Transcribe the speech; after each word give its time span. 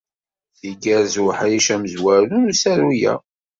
Igerrez 0.69 1.15
uḥric 1.25 1.67
amezwaru 1.75 2.37
n 2.43 2.49
usaru-a. 2.51 3.13